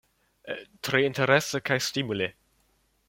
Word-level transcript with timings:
Tre 0.87 1.01
interese 1.09 1.61
kaj 1.71 1.77
stimule. 1.89 2.31